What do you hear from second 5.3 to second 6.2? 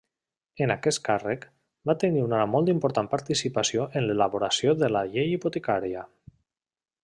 hipotecària.